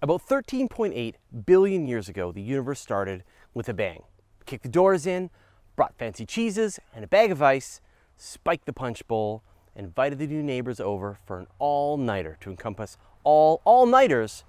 About 0.00 0.24
13.8 0.24 1.14
billion 1.44 1.88
years 1.88 2.08
ago, 2.08 2.30
the 2.30 2.40
universe 2.40 2.78
started 2.78 3.24
with 3.52 3.68
a 3.68 3.74
bang. 3.74 4.04
Kicked 4.46 4.62
the 4.62 4.68
doors 4.68 5.08
in, 5.08 5.28
brought 5.74 5.98
fancy 5.98 6.24
cheeses 6.24 6.78
and 6.94 7.04
a 7.04 7.08
bag 7.08 7.32
of 7.32 7.42
ice, 7.42 7.80
spiked 8.16 8.66
the 8.66 8.72
punch 8.72 9.04
bowl, 9.08 9.42
invited 9.74 10.20
the 10.20 10.28
new 10.28 10.40
neighbors 10.40 10.78
over 10.78 11.18
for 11.26 11.40
an 11.40 11.48
all-nighter 11.58 12.36
to 12.40 12.50
encompass 12.50 12.96
all 13.24 13.60
all-nighters 13.64 14.44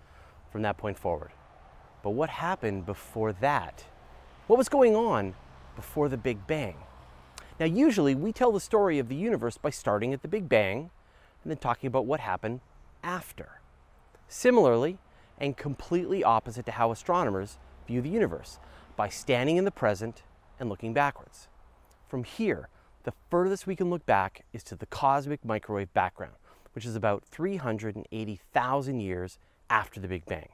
from 0.51 0.61
that 0.61 0.77
point 0.77 0.99
forward. 0.99 1.31
But 2.03 2.11
what 2.11 2.29
happened 2.29 2.85
before 2.85 3.33
that? 3.33 3.85
What 4.45 4.59
was 4.59 4.69
going 4.69 4.95
on 4.95 5.33
before 5.75 6.09
the 6.09 6.17
Big 6.17 6.45
Bang? 6.45 6.75
Now, 7.59 7.65
usually 7.65 8.13
we 8.13 8.31
tell 8.31 8.51
the 8.51 8.59
story 8.59 8.99
of 8.99 9.09
the 9.09 9.15
universe 9.15 9.57
by 9.57 9.71
starting 9.71 10.13
at 10.13 10.21
the 10.21 10.27
Big 10.27 10.47
Bang 10.47 10.91
and 11.43 11.49
then 11.49 11.57
talking 11.57 11.87
about 11.87 12.05
what 12.05 12.19
happened 12.19 12.59
after. 13.03 13.61
Similarly, 14.27 14.99
and 15.39 15.57
completely 15.57 16.23
opposite 16.23 16.65
to 16.65 16.71
how 16.73 16.91
astronomers 16.91 17.57
view 17.87 18.01
the 18.01 18.09
universe, 18.09 18.59
by 18.95 19.09
standing 19.09 19.57
in 19.57 19.65
the 19.65 19.71
present 19.71 20.23
and 20.59 20.69
looking 20.69 20.93
backwards. 20.93 21.47
From 22.07 22.23
here, 22.23 22.69
the 23.03 23.13
furthest 23.31 23.65
we 23.65 23.75
can 23.75 23.89
look 23.89 24.05
back 24.05 24.45
is 24.51 24.63
to 24.63 24.75
the 24.75 24.85
cosmic 24.85 25.45
microwave 25.45 25.93
background, 25.93 26.35
which 26.73 26.85
is 26.85 26.95
about 26.95 27.23
380,000 27.25 28.99
years 28.99 29.39
after 29.69 29.99
the 29.99 30.07
Big 30.07 30.25
Bang. 30.25 30.49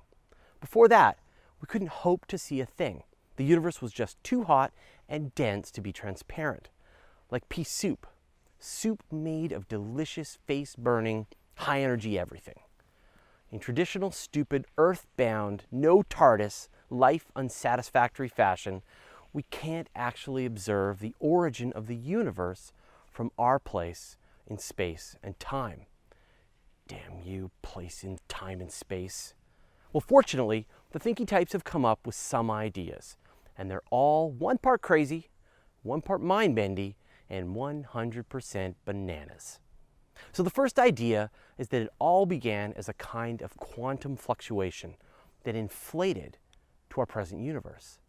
Before 0.62 0.88
that, 0.88 1.18
we 1.60 1.68
couldn't 1.68 1.90
hope 1.90 2.26
to 2.28 2.38
see 2.38 2.60
a 2.60 2.66
thing. 2.66 3.04
The 3.38 3.44
universe 3.44 3.82
was 3.82 3.92
just 3.92 4.24
too 4.24 4.44
hot 4.44 4.72
and 5.10 5.34
dense 5.36 5.72
to 5.72 5.82
be 5.82 5.92
transparent, 5.92 6.70
like 7.32 7.50
pea 7.50 7.64
soup, 7.64 8.08
soup 8.60 9.04
made 9.12 9.52
of 9.52 9.68
delicious, 9.68 10.38
face 10.46 10.76
burning, 10.76 11.28
high 11.56 11.82
energy 11.82 12.18
everything. 12.18 12.60
In 13.56 13.62
traditional, 13.62 14.12
stupid, 14.12 14.66
earth-bound, 14.78 15.64
no 15.72 16.04
TARDIS, 16.04 16.68
life 16.90 17.32
unsatisfactory 17.38 18.28
fashion, 18.28 18.82
we 19.32 19.44
can't 19.44 19.90
actually 19.96 20.46
observe 20.46 21.00
the 21.00 21.16
origin 21.22 21.72
of 21.72 21.88
the 21.88 21.96
universe 21.96 22.74
from 23.10 23.32
our 23.38 23.58
place 23.58 24.18
in 24.46 24.58
space 24.58 25.16
and 25.24 25.40
time. 25.40 25.86
Damn 26.90 27.22
you, 27.24 27.50
place 27.62 28.04
in 28.04 28.20
time 28.28 28.60
and 28.60 28.74
space. 28.74 29.34
Well, 29.94 30.04
fortunately, 30.06 30.68
the 30.92 31.00
thinky 31.00 31.26
types 31.26 31.54
have 31.54 31.64
come 31.64 31.86
up 31.86 32.06
with 32.06 32.16
some 32.16 32.52
ideas, 32.52 33.16
and 33.58 33.72
they're 33.72 33.82
all 33.90 34.32
one 34.32 34.58
part 34.58 34.82
crazy, 34.82 35.30
one 35.82 36.02
part 36.02 36.20
mind 36.20 36.58
bendy, 36.58 36.98
and 37.30 37.56
100% 37.56 38.76
bananas. 38.84 39.60
So 40.32 40.44
the 40.44 40.50
first 40.50 40.80
idea 40.80 41.30
is 41.58 41.70
that 41.70 41.82
it 41.82 41.90
all 42.00 42.26
began 42.26 42.74
as 42.74 42.90
a 42.90 42.94
kind 42.94 43.42
of 43.42 43.56
quantum 43.58 44.16
fluctuation 44.16 44.96
that 45.44 45.56
inflated 45.56 46.38
to 46.90 47.00
our 47.00 47.06
present 47.06 47.42
universe. 47.42 48.00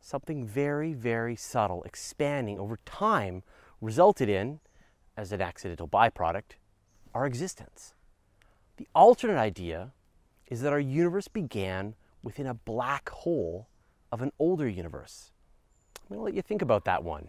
Something 0.00 0.46
very, 0.46 0.92
very 0.92 1.36
subtle 1.36 1.82
expanding 1.82 2.58
over 2.58 2.78
time 2.84 3.42
resulted 3.80 4.28
in, 4.28 4.60
as 5.16 5.32
an 5.32 5.40
accidental 5.40 5.88
byproduct, 5.88 6.56
our 7.14 7.26
existence. 7.26 7.94
The 8.76 8.88
alternate 8.94 9.38
idea 9.38 9.92
is 10.48 10.60
that 10.60 10.72
our 10.72 10.80
universe 10.80 11.28
began 11.28 11.94
within 12.22 12.46
a 12.46 12.54
black 12.54 13.08
hole 13.08 13.68
of 14.12 14.22
an 14.22 14.32
older 14.38 14.68
universe. 14.68 15.32
I'm 15.96 16.16
going 16.16 16.20
to 16.20 16.24
let 16.24 16.34
you 16.34 16.42
think 16.42 16.62
about 16.62 16.84
that 16.84 17.02
one. 17.02 17.28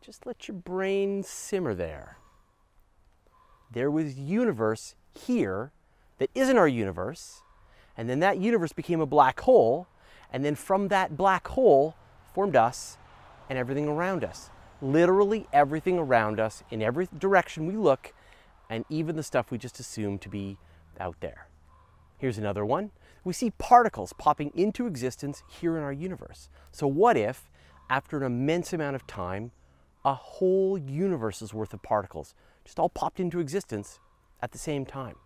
Just 0.00 0.26
let 0.26 0.48
your 0.48 0.56
brain 0.56 1.22
simmer 1.22 1.74
there 1.74 2.18
there 3.70 3.90
was 3.90 4.18
universe 4.18 4.94
here 5.12 5.72
that 6.18 6.30
isn't 6.34 6.58
our 6.58 6.68
universe, 6.68 7.42
and 7.96 8.08
then 8.08 8.20
that 8.20 8.38
universe 8.38 8.72
became 8.72 9.00
a 9.00 9.06
black 9.06 9.40
hole, 9.40 9.86
and 10.32 10.44
then 10.44 10.54
from 10.54 10.88
that 10.88 11.16
black 11.16 11.48
hole 11.48 11.94
formed 12.32 12.56
us 12.56 12.98
and 13.48 13.58
everything 13.58 13.88
around 13.88 14.24
us. 14.24 14.50
Literally 14.80 15.46
everything 15.52 15.98
around 15.98 16.40
us 16.40 16.62
in 16.70 16.82
every 16.82 17.08
direction 17.16 17.66
we 17.66 17.76
look, 17.76 18.12
and 18.68 18.84
even 18.88 19.16
the 19.16 19.22
stuff 19.22 19.50
we 19.50 19.58
just 19.58 19.78
assume 19.78 20.18
to 20.18 20.28
be 20.28 20.58
out 20.98 21.16
there. 21.20 21.48
Here's 22.18 22.38
another 22.38 22.64
one. 22.64 22.90
We 23.24 23.32
see 23.32 23.50
particles 23.50 24.12
popping 24.12 24.52
into 24.54 24.86
existence 24.86 25.42
here 25.48 25.76
in 25.76 25.82
our 25.82 25.92
universe. 25.92 26.48
So, 26.70 26.86
what 26.86 27.16
if, 27.16 27.50
after 27.88 28.16
an 28.18 28.24
immense 28.24 28.72
amount 28.72 28.96
of 28.96 29.06
time, 29.06 29.52
a 30.04 30.14
whole 30.14 30.76
universe's 30.76 31.54
worth 31.54 31.72
of 31.72 31.82
particles 31.82 32.34
just 32.64 32.78
all 32.78 32.88
popped 32.88 33.20
into 33.20 33.40
existence 33.40 33.98
at 34.42 34.52
the 34.52 34.58
same 34.58 34.84
time. 34.84 35.16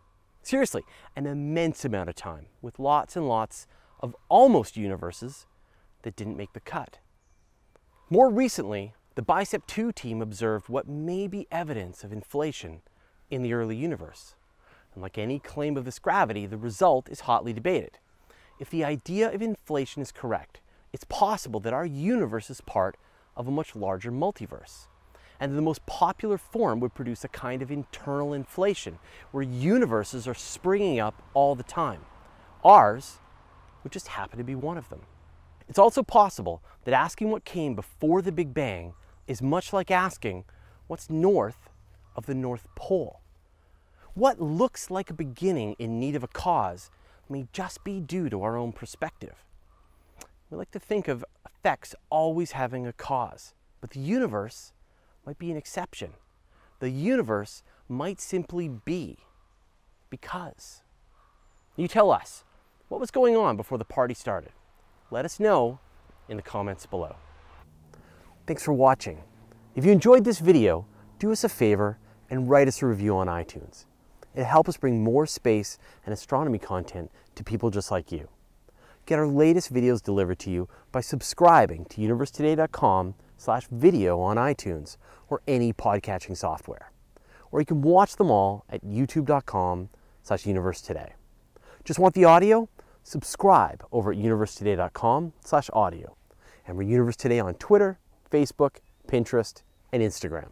Seriously, 0.42 0.82
an 1.16 1.26
immense 1.26 1.84
amount 1.84 2.08
of 2.08 2.14
time 2.14 2.46
with 2.62 2.78
lots 2.78 3.16
and 3.16 3.28
lots 3.28 3.66
of 4.00 4.14
almost 4.28 4.76
universes 4.76 5.46
that 6.02 6.16
didn't 6.16 6.36
make 6.36 6.52
the 6.52 6.60
cut. 6.60 6.98
More 8.08 8.30
recently, 8.30 8.94
the 9.14 9.22
BICEP 9.22 9.66
2 9.66 9.92
team 9.92 10.22
observed 10.22 10.68
what 10.68 10.88
may 10.88 11.26
be 11.26 11.48
evidence 11.50 12.04
of 12.04 12.12
inflation 12.12 12.82
in 13.30 13.42
the 13.42 13.52
early 13.52 13.76
universe. 13.76 14.36
And 14.94 15.02
like 15.02 15.18
any 15.18 15.38
claim 15.38 15.76
of 15.76 15.84
this 15.84 15.98
gravity, 15.98 16.46
the 16.46 16.56
result 16.56 17.08
is 17.08 17.20
hotly 17.20 17.52
debated. 17.52 17.98
If 18.58 18.70
the 18.70 18.84
idea 18.84 19.32
of 19.32 19.42
inflation 19.42 20.02
is 20.02 20.12
correct, 20.12 20.60
it's 20.92 21.04
possible 21.04 21.60
that 21.60 21.74
our 21.74 21.84
universe 21.84 22.48
is 22.48 22.60
part 22.60 22.96
of 23.38 23.48
a 23.48 23.52
much 23.52 23.74
larger 23.74 24.12
multiverse. 24.12 24.88
And 25.40 25.56
the 25.56 25.62
most 25.62 25.86
popular 25.86 26.36
form 26.36 26.80
would 26.80 26.94
produce 26.94 27.22
a 27.22 27.28
kind 27.28 27.62
of 27.62 27.70
eternal 27.70 28.34
inflation 28.34 28.98
where 29.30 29.44
universes 29.44 30.26
are 30.26 30.34
springing 30.34 30.98
up 30.98 31.22
all 31.32 31.54
the 31.54 31.62
time. 31.62 32.00
Ours 32.64 33.18
would 33.82 33.92
just 33.92 34.08
happen 34.08 34.36
to 34.36 34.44
be 34.44 34.56
one 34.56 34.76
of 34.76 34.88
them. 34.88 35.02
It's 35.68 35.78
also 35.78 36.02
possible 36.02 36.60
that 36.84 36.92
asking 36.92 37.30
what 37.30 37.44
came 37.44 37.76
before 37.76 38.20
the 38.20 38.32
Big 38.32 38.52
Bang 38.52 38.94
is 39.28 39.40
much 39.40 39.72
like 39.72 39.90
asking 39.90 40.44
what's 40.88 41.08
north 41.08 41.70
of 42.16 42.26
the 42.26 42.34
North 42.34 42.66
Pole. 42.74 43.20
What 44.14 44.40
looks 44.40 44.90
like 44.90 45.10
a 45.10 45.14
beginning 45.14 45.76
in 45.78 46.00
need 46.00 46.16
of 46.16 46.24
a 46.24 46.28
cause 46.28 46.90
may 47.28 47.46
just 47.52 47.84
be 47.84 48.00
due 48.00 48.28
to 48.30 48.42
our 48.42 48.56
own 48.56 48.72
perspective. 48.72 49.44
We 50.50 50.56
like 50.56 50.70
to 50.70 50.78
think 50.78 51.08
of 51.08 51.24
effects 51.44 51.94
always 52.08 52.52
having 52.52 52.86
a 52.86 52.92
cause, 52.92 53.54
but 53.80 53.90
the 53.90 54.00
universe 54.00 54.72
might 55.26 55.38
be 55.38 55.50
an 55.50 55.56
exception. 55.56 56.12
The 56.80 56.90
universe 56.90 57.62
might 57.88 58.20
simply 58.20 58.68
be 58.68 59.18
because. 60.08 60.82
You 61.76 61.86
tell 61.86 62.10
us, 62.10 62.44
what 62.88 63.00
was 63.00 63.10
going 63.10 63.36
on 63.36 63.56
before 63.56 63.78
the 63.78 63.84
party 63.84 64.14
started? 64.14 64.52
Let 65.10 65.24
us 65.24 65.38
know 65.38 65.80
in 66.28 66.36
the 66.36 66.42
comments 66.42 66.86
below. 66.86 67.16
Thanks 68.46 68.62
for 68.62 68.72
watching. 68.72 69.22
If 69.74 69.84
you 69.84 69.92
enjoyed 69.92 70.24
this 70.24 70.38
video, 70.38 70.86
do 71.18 71.30
us 71.30 71.44
a 71.44 71.48
favor 71.48 71.98
and 72.30 72.48
write 72.48 72.68
us 72.68 72.82
a 72.82 72.86
review 72.86 73.16
on 73.16 73.26
iTunes. 73.26 73.84
It 74.34 74.44
helps 74.44 74.70
us 74.70 74.76
bring 74.76 75.02
more 75.02 75.26
space 75.26 75.78
and 76.06 76.12
astronomy 76.12 76.58
content 76.58 77.10
to 77.34 77.44
people 77.44 77.70
just 77.70 77.90
like 77.90 78.10
you. 78.10 78.28
Get 79.08 79.18
our 79.18 79.26
latest 79.26 79.72
videos 79.72 80.02
delivered 80.02 80.38
to 80.40 80.50
you 80.50 80.68
by 80.92 81.00
subscribing 81.00 81.86
to 81.86 82.02
universetoday.com 82.02 83.14
slash 83.38 83.66
video 83.70 84.20
on 84.20 84.36
iTunes 84.36 84.98
or 85.30 85.40
any 85.48 85.72
podcatching 85.72 86.36
software. 86.36 86.92
Or 87.50 87.58
you 87.58 87.64
can 87.64 87.80
watch 87.80 88.16
them 88.16 88.30
all 88.30 88.66
at 88.68 88.84
youtube.com 88.84 89.88
slash 90.22 90.42
universetoday. 90.42 91.12
Just 91.84 91.98
want 91.98 92.14
the 92.14 92.26
audio? 92.26 92.68
Subscribe 93.02 93.82
over 93.92 94.12
at 94.12 94.18
universetoday.com 94.18 95.32
slash 95.42 95.70
audio. 95.72 96.14
And 96.66 96.76
we're 96.76 96.82
Universe 96.82 97.16
Today 97.16 97.40
on 97.40 97.54
Twitter, 97.54 97.98
Facebook, 98.30 98.80
Pinterest, 99.06 99.62
and 99.90 100.02
Instagram. 100.02 100.50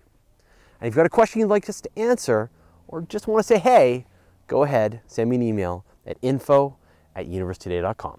And 0.80 0.88
if 0.88 0.92
you've 0.92 0.96
got 0.96 1.04
a 1.04 1.10
question 1.10 1.40
you'd 1.40 1.48
like 1.48 1.68
us 1.68 1.82
to 1.82 1.90
answer 1.98 2.48
or 2.88 3.02
just 3.02 3.26
want 3.28 3.40
to 3.40 3.46
say 3.46 3.58
hey, 3.58 4.06
go 4.46 4.62
ahead, 4.62 5.02
send 5.06 5.28
me 5.28 5.36
an 5.36 5.42
email 5.42 5.84
at 6.06 6.16
info 6.22 6.78
at 7.14 7.28
universetoday.com. 7.28 8.14